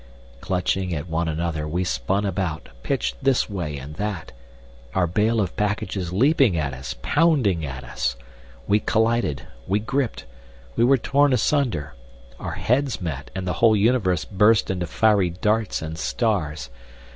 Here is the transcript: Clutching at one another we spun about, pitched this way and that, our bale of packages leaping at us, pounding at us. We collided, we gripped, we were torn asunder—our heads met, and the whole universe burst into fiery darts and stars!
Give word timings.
Clutching 0.39 0.95
at 0.95 1.07
one 1.07 1.27
another 1.27 1.67
we 1.67 1.83
spun 1.83 2.25
about, 2.25 2.69
pitched 2.81 3.17
this 3.23 3.47
way 3.47 3.77
and 3.77 3.97
that, 3.97 4.31
our 4.95 5.05
bale 5.05 5.39
of 5.39 5.55
packages 5.55 6.11
leaping 6.11 6.57
at 6.57 6.73
us, 6.73 6.95
pounding 7.03 7.63
at 7.63 7.83
us. 7.83 8.15
We 8.67 8.79
collided, 8.79 9.43
we 9.67 9.77
gripped, 9.77 10.25
we 10.75 10.83
were 10.83 10.97
torn 10.97 11.33
asunder—our 11.33 12.53
heads 12.53 12.99
met, 12.99 13.29
and 13.35 13.45
the 13.47 13.53
whole 13.61 13.75
universe 13.75 14.25
burst 14.25 14.71
into 14.71 14.87
fiery 14.87 15.29
darts 15.29 15.83
and 15.83 15.99
stars! 15.99 16.71